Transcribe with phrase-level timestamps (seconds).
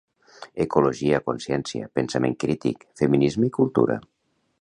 [0.63, 3.99] Ecologia, consciència, pensament crític, feminisme i cultura.